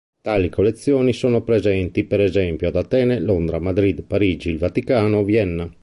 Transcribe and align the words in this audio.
Tali 0.19 0.49
collezioni 0.49 1.13
sono 1.13 1.43
presenti 1.43 2.05
per 2.05 2.21
esempio 2.21 2.69
ad 2.69 2.75
Atene, 2.75 3.19
Londra, 3.19 3.59
Madrid, 3.59 4.01
Parigi, 4.01 4.49
il 4.49 4.57
Vaticano, 4.57 5.23
Vienna. 5.23 5.71